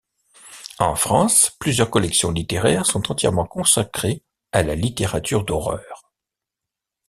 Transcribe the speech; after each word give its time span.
En 0.79 0.95
France, 0.95 1.51
plusieurs 1.59 1.91
collections 1.91 2.31
littéraires 2.31 2.87
sont 2.87 3.11
entièrement 3.11 3.45
consacrées 3.45 4.23
à 4.51 4.63
la 4.63 4.73
littérature 4.73 5.43
d'horreur. 5.45 6.11